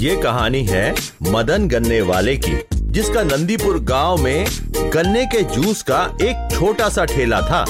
ये 0.00 0.14
कहानी 0.16 0.62
है 0.64 0.94
मदन 1.22 1.66
गन्ने 1.68 2.00
वाले 2.00 2.36
की, 2.36 2.56
जिसका 2.74 3.22
नंदीपुर 3.22 3.78
गाँव 3.78 4.22
में 4.22 4.46
गन्ने 4.94 5.24
के 5.26 5.42
जूस 5.54 5.82
का 5.82 5.98
एक 6.22 6.48
छोटा 6.52 6.88
सा 6.88 7.04
ठेला 7.04 7.40
था। 7.40 7.64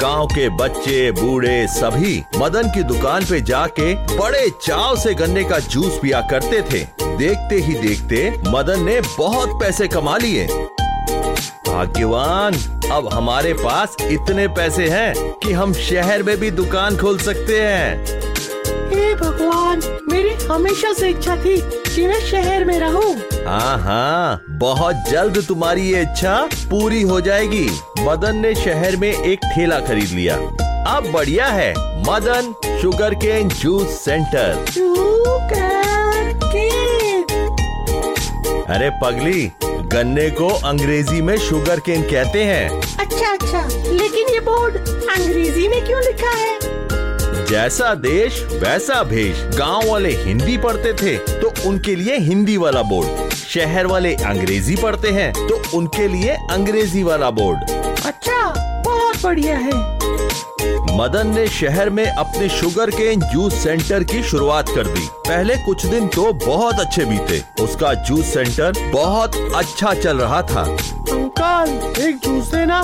गाँव 0.00 0.26
के 0.26 0.48
बच्चे, 0.48 1.10
बूढ़े 1.12 1.66
सभी 1.68 2.22
मदन 2.36 2.70
की 2.70 2.82
दुकान 2.82 3.24
पे 3.24 3.40
जाके 3.40 3.94
बड़े 4.16 4.48
चाव 4.62 4.96
से 4.96 5.14
गन्ने 5.14 5.44
का 5.44 5.58
जूस 5.58 5.98
पिया 6.02 6.20
करते 6.20 6.62
थे। 6.62 6.84
देखते 7.16 7.56
ही 7.56 7.74
देखते 7.74 8.30
मदन 8.48 8.84
ने 8.84 9.00
बहुत 9.18 9.60
पैसे 9.60 9.88
कमा 9.88 10.16
लिए। 10.16 10.46
भाग्यवान, 11.68 12.54
अब 12.92 13.08
हमारे 13.12 13.52
पास 13.54 13.96
इतने 14.02 14.48
पैसे 14.48 14.88
हैं 14.88 15.14
कि 15.42 15.52
हम 15.52 15.72
शहर 15.72 16.22
में 16.22 16.36
भी 16.36 16.50
दुकान 16.50 16.96
खोल 16.96 17.18
सकते 17.18 17.60
हैं। 17.60 18.25
भगवान 19.16 19.82
मेरी 20.10 20.30
हमेशा 20.46 20.92
से 20.92 21.08
इच्छा 21.10 21.36
थी 21.36 21.56
कि 21.86 22.06
मैं 22.06 22.20
शहर 22.20 22.64
में 22.64 22.78
रहूँ। 22.80 23.14
हाँ 23.46 23.78
हाँ 23.78 24.40
बहुत 24.60 25.10
जल्द 25.10 25.44
तुम्हारी 25.48 25.90
ये 25.92 26.02
इच्छा 26.02 26.38
पूरी 26.70 27.02
हो 27.02 27.20
जाएगी। 27.20 27.68
मदन 28.00 28.36
ने 28.36 28.54
शहर 28.54 28.96
में 28.96 29.12
एक 29.12 29.40
ठेला 29.54 29.80
खरीद 29.80 30.10
लिया। 30.10 30.36
अब 30.94 31.10
बढ़िया 31.12 31.46
है 31.46 31.70
Madan 32.08 32.54
sugar 32.82 33.14
cane 33.14 33.48
juice 33.50 34.00
centre. 34.04 34.64
अरे 38.74 38.90
पगली 39.02 39.50
गन्ने 39.92 40.28
को 40.30 40.48
अंग्रेज़ी 40.68 41.20
में 41.22 41.36
शुगर 41.38 41.80
केन 41.80 42.02
कहते 42.02 42.44
हैं। 42.44 42.68
अच्छा 42.98 43.32
अच्छा 43.32 43.66
लेकिन 43.92 44.28
ये 44.28 44.40
बोर्ड 44.40 44.76
अंग्रेज़ी 44.76 45.68
में 45.68 45.84
क्यों 45.86 46.02
लिखा 46.02 46.30
है? 46.30 46.55
जैसा 47.48 47.94
देश 47.94 48.40
वैसा 48.52 49.02
भेष। 49.04 49.42
गाँव 49.56 49.90
वाले 49.90 50.10
हिंदी 50.22 50.56
पढ़ते 50.58 50.92
थे 50.92 51.16
तो 51.40 51.52
उनके 51.68 51.94
लिए 51.96 52.16
हिंदी 52.18 52.56
वाला 52.56 52.82
बोर्ड। 52.82 53.34
शहर 53.34 53.86
वाले 53.86 54.14
अंग्रेज़ी 54.14 54.76
पढ़ते 54.76 55.10
हैं 55.10 55.32
तो 55.32 55.60
उनके 55.78 56.08
लिए 56.08 56.36
अंग्रेज़ी 56.50 57.02
वाला 57.02 57.30
बोर्ड। 57.30 57.70
अच्छा 58.06 58.82
बहुत 58.84 59.22
बढ़िया 59.22 59.56
है। 59.56 59.94
मदन 60.98 61.32
ने 61.34 61.46
शहर 61.48 61.90
में 61.90 62.06
अपने 62.06 62.48
शुगर 62.48 62.90
केन 62.90 63.20
जूस 63.32 63.54
सेंटर 63.54 64.04
की 64.04 64.22
शुरुआत 64.22 64.68
कर 64.68 64.86
दी। 64.86 65.06
पहले 65.28 65.56
कुछ 65.56 65.86
दिन 65.86 66.08
तो 66.08 66.32
बहुत 66.46 66.80
अच्छे 66.80 67.04
बीते। 67.04 67.42
उसका 67.64 67.92
जूस 68.04 68.32
सेंटर 68.34 68.90
बहुत 68.92 69.36
अच्छा 69.56 69.94
चल 69.94 70.18
रहा 70.18 70.42
था। 70.42 70.62
अंकल 70.62 72.02
एक 72.02 72.18
जूस 72.24 72.48
देना। 72.48 72.82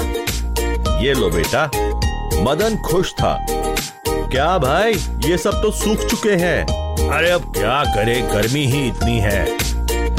ये 1.02 1.14
लो 1.14 1.30
बेटा। 1.30 1.66
मदन 2.42 2.76
खुश 2.82 3.12
था। 3.12 3.34
क्या 4.32 4.58
भाई? 4.58 4.92
ये 5.24 5.36
सब 5.38 5.60
तो 5.62 5.70
सूख 5.70 6.04
चुके 6.04 6.32
हैं। 6.32 7.08
अरे 7.08 7.30
अब 7.30 7.42
क्या 7.52 7.82
करे? 7.84 8.14
गर्मी 8.22 8.64
ही 8.66 8.86
इतनी 8.88 9.18
है। 9.18 9.44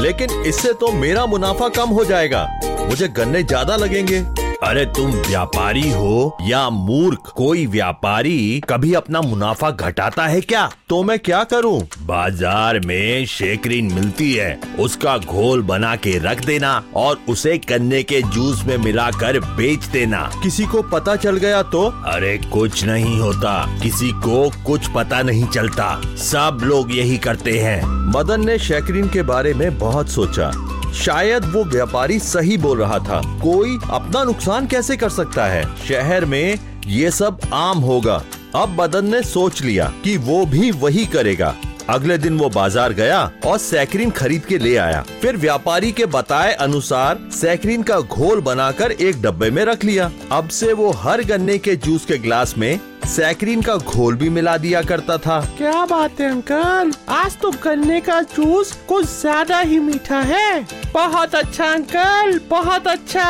लेकिन 0.02 0.30
इससे 0.42 0.72
तो 0.72 0.92
मेरा 0.92 1.24
मुनाफा 1.26 1.68
कम 1.68 1.88
हो 1.88 2.04
जाएगा। 2.04 2.46
मुझे 2.88 3.08
गन्ने 3.08 3.42
ज़्यादा 3.42 3.76
लगेंगे। 3.76 4.20
अरे 4.62 4.84
तुम 4.86 5.10
व्यापारी 5.10 5.90
हो 5.90 6.36
या 6.42 6.68
मूर्ख, 6.70 7.30
कोई 7.36 7.66
व्यापारी 7.66 8.60
कभी 8.68 8.92
अपना 8.94 9.20
मुनाफा 9.20 9.70
घटाता 9.70 10.26
है 10.26 10.40
क्या? 10.40 10.66
तो 10.88 11.02
मैं 11.02 11.18
क्या 11.18 11.42
करूँ? 11.44 11.80
बाज़ार 12.02 12.78
में 12.80 13.26
शेकरीन 13.26 13.92
मिलती 13.92 14.32
है, 14.32 14.60
उसका 14.80 15.16
घोल 15.18 15.62
बना 15.62 15.94
के 15.96 16.18
रख 16.18 16.44
देना 16.44 16.82
और 16.96 17.20
उसे 17.28 17.56
गन्ने 17.68 18.02
के 18.02 18.20
जूस 18.24 18.64
में 18.64 18.76
मिलाकर 18.78 19.38
बेच 19.56 19.84
देना। 19.84 20.20
किसी 20.42 20.66
को 20.66 20.82
पता 20.82 21.16
चल 21.16 21.36
गया 21.36 21.62
तो? 21.64 21.82
अरे 22.06 22.36
कुछ 22.52 22.84
नहीं 22.84 23.18
होता, 23.20 23.80
किसी 23.82 24.10
को 24.20 24.48
कुछ 24.66 24.88
पता 24.94 25.22
नहीं 25.22 25.46
चलता। 25.46 26.00
सब 26.24 26.60
लोग 26.62 26.94
यही 26.96 27.18
करते 27.18 27.58
हैं। 27.58 27.82
मदन 28.12 28.46
ने 28.46 28.58
शेकरीन 28.58 29.08
के 29.08 29.22
बारे 29.22 29.54
में 29.54 29.78
बहुत 29.78 30.08
सोचा। 30.08 30.50
शायद 30.94 31.44
वो 31.44 31.64
व्यापारी 31.64 32.18
सही 32.18 32.56
बोल 32.56 32.78
रहा 32.78 32.98
था। 32.98 33.20
कोई 33.40 33.78
अपना 33.90 34.22
नुकसान 34.24 34.66
कैसे 34.66 34.96
कर 34.96 35.08
सकता 35.08 35.46
है? 35.46 35.64
शहर 35.88 36.24
में 36.24 36.58
ये 36.86 37.10
सब 37.10 37.40
आम 37.52 37.78
होगा। 37.78 38.22
अब 38.54 38.76
बदन 38.76 39.06
ने 39.06 39.22
सोच 39.22 39.62
लिया 39.62 39.92
कि 40.04 40.16
वो 40.16 40.44
भी 40.46 40.70
वही 40.70 41.04
करेगा। 41.06 41.54
अगले 41.90 42.16
दिन 42.18 42.38
वो 42.38 42.48
बाज़ार 42.48 42.92
गया 42.92 43.20
और 43.46 43.58
सैकरीन 43.58 44.10
खरीद 44.10 44.44
के 44.44 44.58
ले 44.58 44.76
आया। 44.76 45.04
फिर 45.22 45.36
व्यापारी 45.36 45.90
के 45.92 46.06
बताए 46.06 46.52
अनुसार 46.52 47.18
सैकरीन 47.32 47.82
का 47.82 48.00
घोल 48.00 48.40
बनाकर 48.40 48.92
एक 48.92 49.20
डब्बे 49.22 49.50
में 49.50 49.64
रख 49.64 49.84
लिया। 49.84 50.10
अब 50.32 50.48
से 50.48 50.72
वो 50.72 50.90
हर 50.92 51.24
गन्ने 51.24 51.58
के 51.58 51.76
जूस 51.76 52.04
के 52.04 52.18
ग्लास 52.18 52.54
में 52.58 52.78
सैकरीन 53.06 53.62
का 53.62 53.76
घोल 53.76 54.14
भी 54.16 54.28
मिला 54.28 54.56
दिया 54.56 54.80
करता 54.82 55.16
था। 55.18 55.40
क्या 55.56 55.84
बात 55.86 56.20
है 56.20 56.30
अंकल? 56.30 56.92
आज 57.08 57.36
तो 57.40 57.50
गन्ने 57.64 58.00
का 58.00 58.20
जूस 58.22 58.72
कुछ 58.88 59.06
ज़्यादा 59.10 59.58
ही 59.60 59.78
मीठा 59.78 60.18
है। 60.20 60.66
बहुत 60.94 61.34
अच्छा 61.34 61.64
अंकल 61.64 62.38
बहुत 62.50 62.86
अच्छा। 62.88 63.24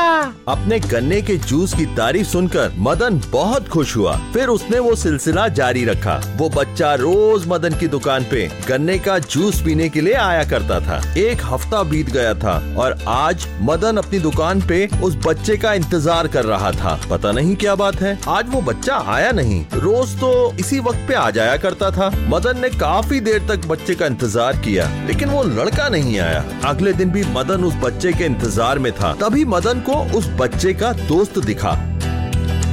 अपने 0.49 0.79
गन्ने 0.81 1.21
के 1.23 1.37
जूस 1.39 1.75
की 1.75 1.87
तारीफ़ 1.97 2.27
सुनकर 2.27 2.73
मदन 2.79 3.21
बहुत 3.33 3.69
खुश 3.69 3.97
हुआ। 3.97 4.17
फिर 4.33 4.49
उसने 4.49 4.79
वो 4.79 4.95
सिलसिला 4.95 5.47
जारी 5.51 5.85
रखा। 5.85 6.17
वो 6.37 6.49
बच्चा 6.49 6.95
रोज 6.95 7.47
मदन 7.49 7.79
की 7.81 7.89
दुकान 7.89 8.25
पे 8.25 8.47
गन्ने 8.69 8.99
का 8.99 9.19
जूस 9.19 9.61
पीने 9.61 9.89
के 9.89 10.01
लिए 10.01 10.15
आया 10.15 10.45
करता 10.45 10.81
था। 10.81 11.03
एक 11.19 11.45
हफ़्ता 11.45 11.83
बीत 11.83 12.11
गया 12.11 12.35
था 12.35 12.57
और 12.79 12.99
आज 13.09 13.47
मदन 13.63 13.97
अपनी 13.97 14.19
दुकान 14.21 14.61
पे 14.69 14.87
उस 15.03 15.17
बच्चे 15.27 15.57
का 15.57 15.73
इंतज़ार 15.75 16.29
कर 16.29 16.45
रहा 16.45 16.73
था। 16.73 16.99
पता 17.11 17.33
नहीं 17.33 17.57
क्या 17.57 17.75
बात 17.75 18.01
है? 18.03 18.19
आज 18.29 18.49
वो 18.49 18.61
बच्चा 18.63 19.03
आया 19.09 19.31
नहीं। 19.33 19.64
रोज 19.75 20.15
तो 20.21 20.33
इसी 20.61 20.79
वक्त 20.81 21.07
पे 21.09 21.15
आ 21.15 21.31
जाया 21.31 21.57
करता 21.57 21.91
था। 21.91 22.09
मदन 22.29 22.61
ने 22.61 22.69
काफ़ी 22.71 23.21
देर 23.21 23.47
तक 23.49 23.67
बच्चे 23.69 23.95
का 23.95 24.07
इंतज़ार 24.07 24.57
किया 24.57 24.89
लेकिन 25.07 25.29
वो 25.29 25.43
लड़का 25.45 25.89
नहीं 25.89 26.19
आया। 26.21 26.45
अगले 26.67 26.93
दिन 26.93 27.11
भी 27.11 27.25
मदन 27.33 27.65
उस 27.65 27.75
बच्चे 27.83 28.13
के 28.13 28.25
इंतज़ार 28.25 28.79
में 28.79 28.91
था। 28.93 29.13
तभी 29.21 29.45
मदन 29.47 29.81
को 29.81 29.97
उस 30.19 30.29
बच्चे 30.41 30.75
का 30.75 30.93
दोस्त 31.05 31.39
दिखा। 31.47 31.71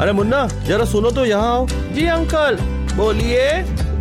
अरे 0.01 0.11
मुन्ना 0.11 0.45
जरा 0.67 0.85
सुनो 0.87 1.11
तो 1.11 1.25
यहाँ 1.25 1.51
आओ। 1.51 1.67
जी 1.67 2.05
अंकल। 2.09 2.57
बोलिए 2.95 3.47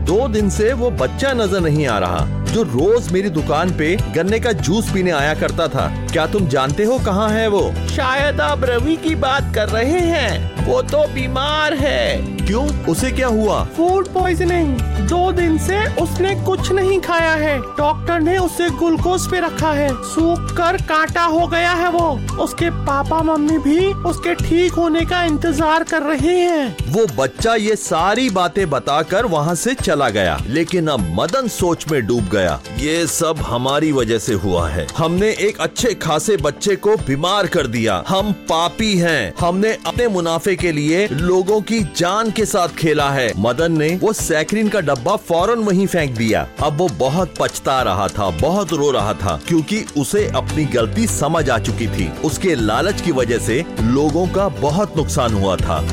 दो 0.06 0.26
दिन 0.28 0.50
से 0.50 0.72
वो 0.72 0.90
बच्चा 0.92 1.32
नज़र 1.34 1.60
नहीं 1.60 1.86
आ 1.86 1.98
रहा। 1.98 2.39
जो 2.52 2.62
रोज 2.62 3.10
मेरी 3.12 3.28
दुकान 3.30 3.70
पे 3.78 3.94
गन्ने 4.14 4.38
का 4.40 4.52
जूस 4.52 4.90
पीने 4.92 5.10
आया 5.12 5.34
करता 5.40 5.66
था 5.68 5.86
क्या 6.12 6.26
तुम 6.26 6.46
जानते 6.48 6.84
हो 6.84 6.98
कहाँ 6.98 7.28
है 7.30 7.46
वो? 7.48 7.62
शायद 7.88 8.40
आप 8.40 8.64
रवि 8.64 8.96
की 8.96 9.14
बात 9.16 9.54
कर 9.54 9.68
रहे 9.68 10.00
हैं। 10.00 10.66
वो 10.66 10.80
तो 10.82 11.06
बीमार 11.14 11.74
है। 11.74 12.16
क्यों? 12.46 12.64
उसे 12.86 13.10
क्या 13.10 13.26
हुआ? 13.28 13.62
फ़ूड 13.76 14.08
पॉइजनिंग 14.08 14.78
दो 15.08 15.20
दिन 15.32 15.56
से 15.58 15.78
उसने 16.02 16.34
कुछ 16.44 16.70
नहीं 16.72 16.98
खाया 17.00 17.32
है। 17.34 17.58
डॉक्टर 17.78 18.20
ने 18.20 18.36
उसे 18.38 18.68
ग्लूकोज 18.70 19.26
पे 19.30 19.40
रखा 19.40 19.70
है। 19.72 19.88
सूख 20.04 20.50
कर 20.56 20.76
कांटा 20.88 21.24
हो 21.24 21.46
गया 21.46 21.72
है 21.72 21.90
वो। 21.90 22.08
उसके 22.42 22.70
पापा 22.86 23.22
मम्मी 23.22 23.58
भी 23.58 23.92
उसके 24.10 24.34
ठीक 24.34 24.72
होने 24.72 25.04
का 25.04 25.22
इंतज़ार 25.24 25.84
कर 25.84 26.02
रहे 26.02 26.36
हैं। 26.38 26.92
वो 26.92 27.06
बच्चा 27.16 27.54
ये 27.54 27.76
सारी 27.76 28.28
बातें 28.30 28.68
बताकर 28.70 29.26
वहाँ 29.28 29.54
से 29.54 29.74
चला 29.74 30.08
गया 30.10 30.38
लेकिन 30.48 30.88
अब 30.88 31.06
मदन 31.14 31.48
सोच 31.50 31.90
में 31.92 32.00
डूब 32.06 32.28
गया। 32.32 32.39
ये 32.78 33.06
सब 33.06 33.36
हमारी 33.38 33.92
वजह 33.92 34.18
से 34.18 34.32
हुआ 34.34 34.68
है। 34.68 34.86
हमने 34.96 35.30
एक 35.30 35.60
अच्छे 35.60 35.94
खासे 35.94 36.36
बच्चे 36.36 36.76
को 36.76 36.96
बीमार 36.96 37.46
कर 37.46 37.66
दिया। 37.66 38.04
हम 38.08 38.32
पापी 38.32 38.98
हैं। 38.98 39.34
हमने 39.40 39.78
अपने 39.86 40.08
मुनाफे 40.08 40.56
के 40.56 40.72
लिए 40.72 41.08
लोगों 41.08 41.60
की 41.60 41.80
जान 41.80 42.30
के 42.30 42.44
साथ 42.44 42.68
खेला 42.68 43.10
है। 43.10 43.32
मदन 43.36 43.78
ने 43.78 43.98
वो 44.02 44.12
सैकरीन 44.12 44.68
का 44.68 44.80
डब्बा 44.80 45.16
फ़ौरन 45.16 45.58
वहीं 45.58 45.86
फेंक 45.86 46.16
दिया। 46.16 46.48
अब 46.62 46.76
वो 46.76 46.88
बहुत 46.88 47.34
पछता 47.40 47.82
रहा 47.82 48.08
था, 48.08 48.30
बहुत 48.30 48.72
रो 48.72 48.90
रहा 48.90 49.14
था, 49.14 49.40
क्योंकि 49.48 49.84
उसे 49.98 50.28
अपनी 50.28 50.64
गलती 50.64 51.06
समझ 51.06 51.50
आ 51.50 51.58
चुकी 51.58 51.88
थी। 51.88 52.12
उसके 52.24 52.54
लालच 52.54 53.00
की 53.00 53.12
वजह 53.12 53.38
से 53.38 53.64
लोगों 53.80 54.26
का 54.28 54.48
बहुत 54.48 54.96
नुकसान 54.96 55.34
हुआ 55.34 55.56
था। 55.56 55.84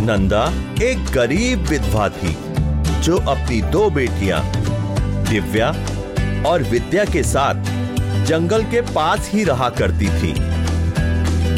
नंदा, 0.00 0.52
एक 0.82 1.04
गरीब 1.04 1.62
विधवा 1.62 2.08
थी। 2.08 2.36
जो 3.08 3.16
अपनी 3.16 3.60
दो 3.62 3.88
बेटियाँ, 3.90 4.40
दिव्या 5.28 5.68
और 6.46 6.62
विद्या 6.62 7.04
के 7.04 7.22
साथ 7.22 7.68
जंगल 8.26 8.62
के 8.62 8.80
पास 8.90 9.30
ही 9.32 9.44
रहा 9.44 9.68
करती 9.78 10.08
थी। 10.08 10.32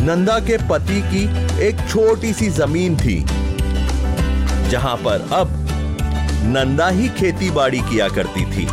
नंदा 0.06 0.38
के 0.41 0.56
पति 0.69 1.00
की 1.05 1.23
एक 1.67 1.81
छोटी 1.88 2.32
सी 2.32 2.49
ज़मीन 2.49 2.97
थी, 2.97 3.17
जहाँ 4.70 4.94
पर 4.97 5.26
अब 5.32 5.56
नंदा 6.47 6.88
ही 6.88 7.08
खेती 7.08 7.50
बाड़ी 7.50 7.81
किया 7.81 8.08
करती 8.08 8.44
थी। 8.46 8.67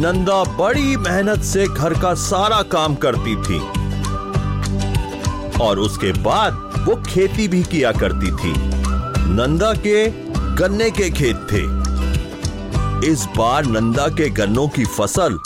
नंदा 0.00 0.42
बड़ी 0.58 0.96
मेहनत 0.96 1.42
से 1.44 1.66
घर 1.66 1.94
का 2.00 2.14
सारा 2.14 2.62
काम 2.72 2.94
करती 3.04 3.34
थी 3.42 3.58
और 5.58 5.78
उसके 5.78 6.12
बाद 6.22 6.84
वो 6.88 6.96
खेती 7.08 7.48
भी 7.48 7.62
किया 7.64 7.92
करती 7.92 8.30
थी। 8.32 8.54
नंदा 9.34 9.72
के 9.86 10.06
गन्ने 10.56 10.90
के 10.90 11.10
खेत 11.10 11.46
थे। 11.52 11.75
इस 13.04 13.24
बार 13.36 13.64
नंदा 13.64 14.08
के 14.08 14.28
गन्नों 14.30 14.68
की 14.68 14.84
फ़सल 14.84 15.38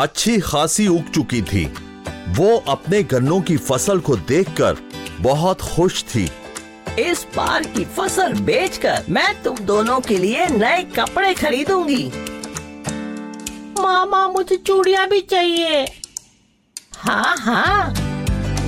अच्छी 0.00 0.38
खासी 0.40 0.86
उग 0.88 1.10
चुकी 1.10 1.42
थी। 1.42 1.64
वो 2.28 2.56
अपने 2.68 3.02
गन्नों 3.02 3.40
की 3.40 3.56
फ़सल 3.56 4.00
को 4.00 4.16
देखकर 4.16 4.76
बहुत 5.20 5.60
खुश 5.60 6.04
थी। 6.04 6.30
इस 6.98 7.26
बार 7.36 7.62
की 7.62 7.84
फ़सल 7.84 8.32
बेचकर 8.32 9.04
मैं 9.08 9.42
तुम 9.42 9.56
दोनों 9.56 10.00
के 10.00 10.18
लिए 10.18 10.46
नए 10.46 10.82
कपड़े 10.82 11.34
खरीदूँगी। 11.34 12.12
मामा 13.80 14.28
मुझे 14.28 14.56
चूड़िया 14.56 15.06
भी 15.06 15.20
चाहिए। 15.20 15.84
हाँ 16.96 17.36
हाँ। 17.38 17.94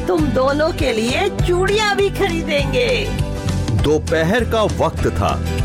तुम 0.07 0.27
दोनों 0.27 0.73
के 0.73 0.93
लिए 0.93 1.29
चूड़िया 1.47 1.95
भी 1.95 2.11
खरीदेंगे। 2.11 3.05
दोपहर 3.83 4.45
का 4.45 4.63
वक्त 4.63 5.07
था। 5.07 5.60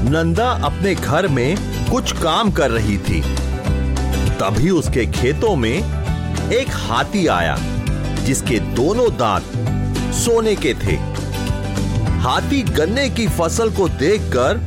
नंदा 0.00 0.48
अपने 0.64 0.94
घर 0.94 1.28
में 1.28 1.56
कुछ 1.90 2.12
काम 2.12 2.50
कर 2.50 2.70
रही 2.70 2.96
थी। 2.98 3.20
तभी 4.40 4.70
उसके 4.70 5.06
खेतों 5.12 5.54
में 5.56 5.72
एक 6.52 6.68
हाथी 6.80 7.26
आया, 7.28 7.56
जिसके 8.24 8.58
दोनों 8.74 9.08
दांत 9.16 10.12
सोने 10.14 10.54
के 10.56 10.74
थे। 10.76 10.96
हाथी 12.20 12.62
गन्ने 12.70 13.08
की 13.10 13.26
फ़सल 13.28 13.70
को 13.70 13.88
देखकर 13.98 14.60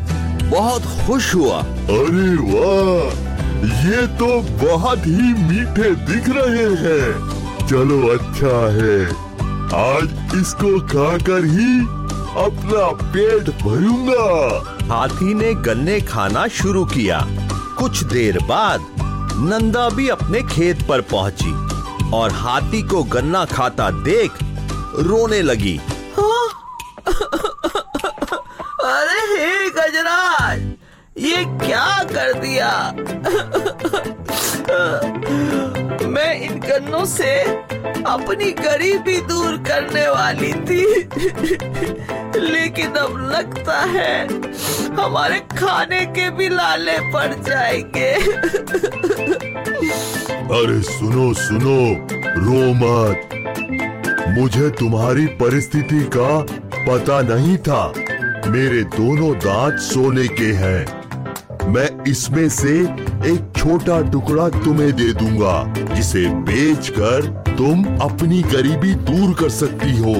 बहुत 0.45 0.83
खुश 1.05 1.33
हुआ। 1.35 1.59
अरे 1.59 2.35
वाह, 2.45 3.01
ये 3.85 4.05
तो 4.17 4.27
बहुत 4.61 5.07
ही 5.07 5.33
मीठे 5.43 5.89
दिख 6.05 6.29
रहे 6.29 6.69
हैं। 6.83 7.67
चलो 7.67 8.07
अच्छा 8.09 8.57
है, 8.73 8.99
आज 9.77 10.37
इसको 10.37 10.79
खाकर 10.87 11.45
ही 11.47 11.79
अपना 12.39 12.85
पेट 13.07 13.49
भरूँगा। 13.63 14.27
हाथी 14.89 15.33
ने 15.33 15.53
गन्ने 15.63 15.99
खाना 16.01 16.47
शुरू 16.53 16.83
किया। 16.85 17.19
कुछ 17.77 18.03
देर 18.03 18.37
बाद 18.43 18.81
नंदा 19.43 19.87
भी 19.89 20.07
अपने 20.09 20.41
खेत 20.43 20.81
पर 20.87 21.01
पहुँची 21.11 21.53
और 22.13 22.31
हाथी 22.33 22.81
को 22.87 23.03
गन्ना 23.13 23.43
खाता 23.45 23.89
देख 24.03 24.31
रोने 25.01 25.41
लगी। 25.41 25.77
अरे 28.83 29.19
हे 29.31 29.69
गजराज, 29.69 30.59
ये 31.17 31.43
क्या 31.57 31.87
कर 32.11 32.33
दिया? 32.33 32.71
मैं 36.11 36.41
इन 36.41 36.59
गन्नों 36.59 37.05
से 37.05 37.41
अपनी 38.03 38.51
गरीबी 38.51 39.17
दूर 39.21 39.57
करने 39.57 40.07
वाली 40.07 40.53
थी। 40.53 41.09
लेकिन 42.39 42.91
अब 42.91 43.31
लगता 43.31 43.79
है 43.81 44.27
हमारे 44.93 45.39
खाने 45.39 46.05
के 46.05 46.29
भी 46.29 46.49
लाले 46.49 46.97
पड़ 46.99 47.33
जाएँगे। 47.33 48.11
अरे 50.51 50.81
सुनो 50.81 51.33
सुनो, 51.33 52.07
रो 52.13 52.73
मत। 52.73 53.29
मुझे 54.39 54.69
तुम्हारी 54.69 55.25
परिस्थिति 55.25 56.09
का 56.17 56.41
पता 56.89 57.21
नहीं 57.21 57.57
था। 57.57 57.93
मेरे 58.47 58.83
दोनों 58.83 59.35
दांत 59.37 59.79
सोने 59.79 60.27
के 60.27 60.51
हैं। 60.53 61.00
मैं 61.65 61.89
इसमें 62.03 62.47
से 62.49 62.79
एक 63.31 63.51
छोटा 63.57 64.01
टुकड़ा 64.01 64.47
तुम्हें 64.49 64.91
दे 64.93 65.11
दूँगा, 65.13 65.73
जिसे 65.95 66.25
बेचकर 66.43 67.25
तुम 67.57 67.83
अपनी 68.01 68.41
गरीबी 68.43 68.93
दूर 69.09 69.33
कर 69.33 69.49
सकती 69.49 69.97
हो। 69.97 70.13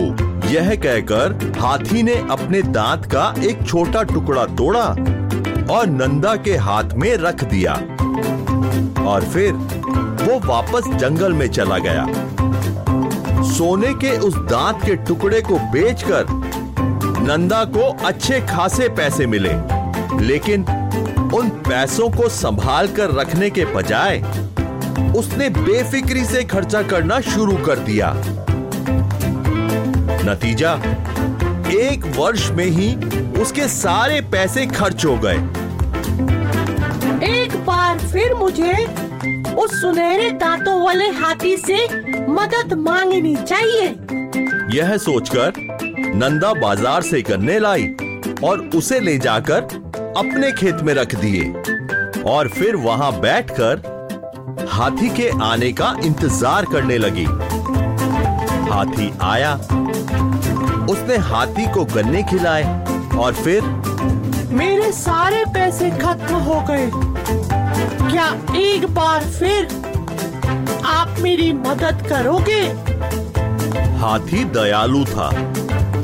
यह 0.49 0.75
कहकर 0.75 1.53
हाथी 1.59 2.03
ने 2.03 2.15
अपने 2.31 2.61
दांत 2.61 3.05
का 3.05 3.33
एक 3.43 3.65
छोटा 3.67 4.03
टुकड़ा 4.03 4.45
तोड़ा 4.55 4.85
और 5.73 5.87
नंदा 5.87 6.35
के 6.35 6.55
हाथ 6.57 6.93
में 6.93 7.13
रख 7.17 7.43
दिया। 7.43 7.73
और 9.03 9.23
फिर 9.23 9.53
वो 10.23 10.39
वापस 10.45 10.87
जंगल 10.95 11.33
में 11.33 11.47
चला 11.47 11.77
गया। 11.77 12.05
सोने 13.51 13.93
के 13.93 14.17
उस 14.17 14.35
दांत 14.49 14.85
के 14.85 14.95
टुकड़े 15.05 15.41
को 15.41 15.57
बेचकर 15.71 16.25
नंदा 17.21 17.63
को 17.67 17.89
अच्छे 18.05 18.39
खासे 18.41 18.87
पैसे 18.89 19.25
मिले, 19.27 19.53
लेकिन 20.25 20.65
उन 21.41 21.49
पैसों 21.65 22.09
को 22.09 22.27
संभाल 22.29 22.87
कर 22.87 23.11
रखने 23.11 23.49
के 23.49 23.63
बजाय 23.65 24.17
उसने 25.17 25.47
बेफिक्री 25.49 26.23
से 26.25 26.43
खर्चा 26.43 26.81
करना 26.83 27.19
शुरू 27.21 27.55
कर 27.57 27.79
दिया। 27.79 28.13
नतीजा 30.25 30.73
एक 31.71 32.05
वर्ष 32.17 32.49
में 32.51 32.65
ही 32.67 32.93
उसके 33.41 33.67
सारे 33.67 34.21
पैसे 34.31 34.65
खर्च 34.67 35.05
हो 35.05 35.17
गए। 35.17 35.37
एक 37.31 37.55
बार 37.65 37.99
फिर 38.07 38.33
मुझे 38.33 38.73
उस 39.55 39.79
सुनहरे 39.81 40.29
दांतों 40.37 40.79
वाले 40.83 41.09
हाथी 41.19 41.57
से 41.57 41.83
मदद 42.29 42.73
मांगनी 42.79 43.35
चाहिए। 43.37 43.87
यह 44.77 44.97
सोचकर 44.99 45.53
नंदा 46.15 46.53
बाज़ार 46.61 47.01
से 47.01 47.21
गन्ने 47.21 47.59
लाई 47.59 47.93
और 48.43 48.69
उसे 48.75 48.99
ले 48.99 49.17
जाकर 49.19 49.90
अपने 50.17 50.51
खेत 50.51 50.81
में 50.83 50.93
रख 50.93 51.13
दिए 51.15 52.23
और 52.31 52.47
फिर 52.47 52.75
वहाँ 52.75 53.11
बैठकर 53.19 53.89
हाथी 54.69 55.09
के 55.09 55.29
आने 55.43 55.71
का 55.71 55.95
इंतज़ार 56.05 56.65
करने 56.71 56.97
लगी। 56.97 57.25
हाथी 58.71 59.11
आया। 59.21 59.53
उसने 60.91 61.17
हाथी 61.29 61.65
को 61.73 61.85
गन्ने 61.85 62.23
खिलाए 62.23 62.63
और 63.17 63.33
फिर 63.33 63.61
मेरे 64.53 64.91
सारे 64.91 65.43
पैसे 65.53 65.89
खत्म 65.99 66.35
हो 66.39 66.59
गए। 66.69 66.89
क्या 68.11 68.27
एक 68.57 68.85
बार 68.93 69.25
फिर 69.29 69.65
आप 70.87 71.15
मेरी 71.19 71.51
मदद 71.53 72.05
करोगे? 72.09 72.61
हाथी 73.99 74.43
दयालु 74.53 75.03
था। 75.05 75.27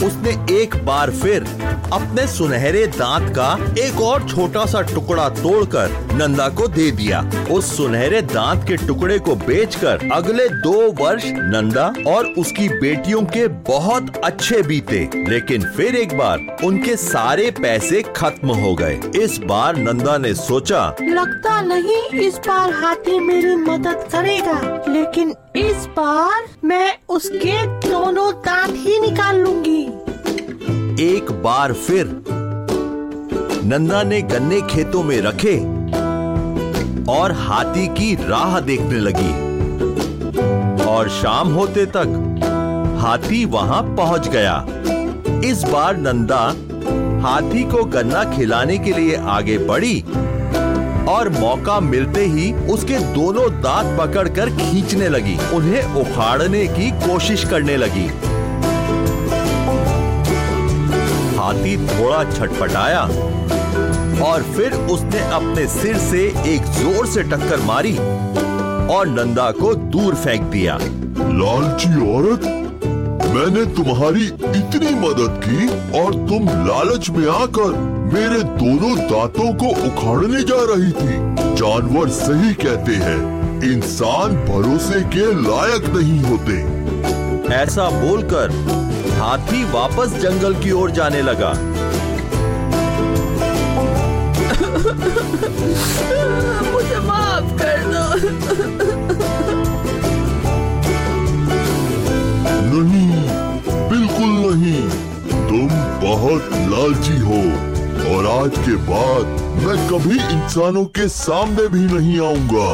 उसने 0.05 0.31
एक 0.53 0.75
बार 0.85 1.11
फिर 1.13 1.43
अपने 1.93 2.25
सुनहरे 2.27 2.85
दांत 2.89 3.29
का 3.35 3.51
एक 3.79 3.99
और 4.01 4.27
छोटा 4.29 4.65
सा 4.65 4.81
टुकड़ा 4.83 5.27
तोड़कर 5.31 5.91
नंदा 6.13 6.47
को 6.49 6.67
दे 6.67 6.89
दिया। 6.91 7.19
उस 7.51 7.75
सुनहरे 7.77 8.21
दांत 8.23 8.63
के 8.67 8.77
टुकड़े 8.77 9.19
को 9.19 9.35
बेचकर 9.37 10.09
अगले 10.13 10.47
दो 10.49 10.73
वर्ष 10.99 11.25
नंदा 11.27 11.85
और 12.07 12.25
उसकी 12.37 12.67
बेटियों 12.71 13.21
के 13.25 13.47
बहुत 13.69 14.17
अच्छे 14.17 14.61
बीते। 14.61 14.99
लेकिन 15.29 15.63
फिर 15.77 15.95
एक 15.95 16.17
बार 16.17 16.57
उनके 16.63 16.95
सारे 16.97 17.49
पैसे 17.51 18.01
खत्म 18.15 18.55
हो 18.55 18.73
गए। 18.75 18.99
इस 19.15 19.37
बार 19.43 19.77
नंदा 19.77 20.17
ने 20.17 20.33
सोचा, 20.35 20.85
लगता 21.01 21.61
नहीं 21.61 22.01
इस 22.19 22.37
बार 22.37 22.73
हाथी 22.73 23.19
मेरी 23.19 23.55
मदद 23.55 24.07
करेगा, 24.11 24.59
लेकिन 24.89 25.33
इस 25.55 25.85
बार 25.97 26.45
मैं 26.63 26.97
उसके 27.09 27.65
दोनों 27.89 28.31
दांत 28.41 28.75
ही 28.77 28.99
निकाल 28.99 29.39
लूँगी। 29.39 29.87
एक 30.99 31.31
बार 31.43 31.71
फिर 31.73 32.05
नंदा 33.63 34.01
ने 34.03 34.21
गन्ने 34.21 34.61
खेतों 34.61 35.03
में 35.03 35.19
रखे 35.21 35.57
और 37.11 37.31
हाथी 37.31 37.87
की 37.87 38.13
राह 38.15 38.59
देखने 38.59 38.99
लगी। 38.99 39.33
और 40.85 41.09
शाम 41.09 41.53
होते 41.53 41.85
तक 41.85 42.39
हाथी 43.01 43.43
वहाँ 43.45 43.81
पहुँच 43.97 44.27
गया। 44.27 44.55
इस 45.45 45.63
बार 45.63 45.97
नंदा 45.97 46.39
हाथी 47.27 47.63
को 47.63 47.83
गन्ना 47.85 48.23
खिलाने 48.35 48.77
के 48.77 48.93
लिए 48.93 49.15
आगे 49.15 49.57
बढ़ी 49.57 50.01
और 51.09 51.29
मौका 51.29 51.79
मिलते 51.79 52.25
ही 52.25 52.53
उसके 52.53 52.99
दोनों 53.13 53.49
दांत 53.61 53.99
पकड़कर 53.99 54.49
खींचने 54.49 55.09
लगी। 55.09 55.37
उन्हें 55.53 55.93
उखाड़ने 55.95 56.67
की 56.67 56.91
कोशिश 57.07 57.43
करने 57.49 57.77
लगी। 57.77 58.09
हाथी 61.47 61.75
थोड़ा 61.79 62.23
छटपटाया 62.31 63.01
और 64.23 64.41
फिर 64.55 64.73
उसने 64.93 65.19
अपने 65.33 65.65
सिर 65.69 65.97
से 65.97 66.23
एक 66.53 66.65
ज़ोर 66.73 67.05
से 67.07 67.23
टक्कर 67.23 67.61
मारी 67.65 67.95
और 68.93 69.07
नंदा 69.09 69.49
को 69.51 69.73
दूर 69.93 70.15
फेंक 70.15 70.41
दिया। 70.51 70.77
लालची 71.39 71.89
औरत 72.07 72.47
मैंने 73.27 73.65
तुम्हारी 73.75 74.25
इतनी 74.25 74.93
मदद 74.97 75.39
की 75.45 75.67
और 75.99 76.13
तुम 76.29 76.49
लालच 76.67 77.09
में 77.09 77.27
आकर 77.29 77.77
मेरे 78.13 78.43
दोनों 78.59 78.95
दांतों 79.01 79.53
को 79.53 79.69
उखाड़ने 79.87 80.43
जा 80.43 80.61
रही 80.71 80.91
थी। 80.91 81.55
जानवर 81.55 82.09
सही 82.17 82.53
कहते 82.65 82.95
हैं 83.05 83.19
इंसान 83.71 84.35
भरोसे 84.45 85.01
के 85.15 85.31
लायक 85.41 85.89
नहीं 85.95 86.19
होते। 86.23 87.55
ऐसा 87.55 87.89
बोलकर 88.01 88.51
हाथी 89.19 89.63
वापस 89.71 90.13
जंगल 90.21 90.53
की 90.63 90.71
ओर 90.71 90.91
जाने 90.91 91.21
लगा। 91.21 91.51
मुझे 96.71 96.99
माफ़ 97.07 97.49
कर 97.61 97.83
दो। 97.87 98.05
नहीं 102.69 103.17
बिल्कुल 103.89 104.29
नहीं। 104.45 104.81
तुम 105.47 105.67
बहुत 106.01 106.49
लालची 106.71 107.17
हो 107.19 107.41
और 108.09 108.25
आज 108.29 108.57
के 108.65 108.75
बाद 108.85 109.25
मैं 109.63 109.77
कभी 109.89 110.17
इंसानों 110.33 110.85
के 110.97 111.07
सामने 111.09 111.67
भी 111.67 111.85
नहीं 111.93 112.19
आऊँगा। 112.27 112.71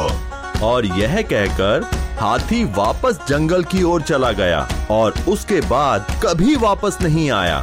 और 0.66 0.86
यह 0.86 1.20
कहकर 1.22 1.86
हाथी 2.24 2.62
वापस 2.64 3.18
जंगल 3.28 3.64
की 3.64 3.82
ओर 3.82 4.02
चला 4.02 4.30
गया 4.32 4.60
और 4.90 5.14
उसके 5.28 5.60
बाद 5.60 6.06
कभी 6.24 6.54
वापस 6.56 6.96
नहीं 7.02 7.30
आया। 7.30 7.58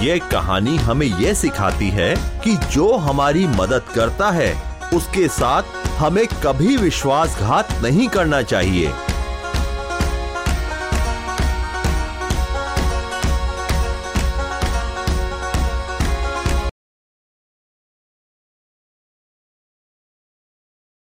ये 0.00 0.18
कहानी 0.32 0.76
हमें 0.76 1.06
ये 1.06 1.34
सिखाती 1.34 1.88
है 1.88 2.14
कि 2.44 2.56
जो 2.72 2.96
हमारी 2.96 3.46
मदद 3.46 3.82
करता 3.94 4.30
है, 4.30 4.50
उसके 4.94 5.26
साथ 5.28 5.62
हमें 5.98 6.26
कभी 6.44 6.76
विश्वासघात 6.76 7.72
नहीं 7.82 8.08
करना 8.08 8.40
चाहिए। 8.42 8.92